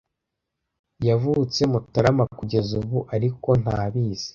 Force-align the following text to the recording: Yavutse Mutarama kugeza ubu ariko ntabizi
Yavutse 1.07 1.61
Mutarama 1.71 2.23
kugeza 2.37 2.71
ubu 2.81 2.97
ariko 3.15 3.49
ntabizi 3.61 4.27